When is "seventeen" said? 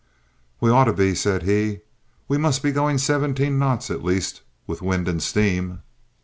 2.97-3.59